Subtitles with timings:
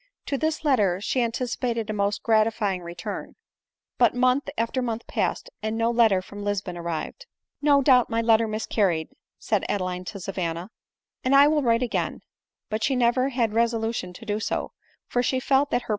[0.25, 3.35] To this letter she anticipated a most gratifying return;
[3.99, 7.27] but month after month passed away, and no letter from Lisbon arrived."
[7.61, 10.67] No doubt my letter miscarried," said Adeline to Savan na,"
[11.23, 12.21] and I will write again;"
[12.71, 14.71] but she never had resolution to do so;
[15.05, 15.89] for she felt that her.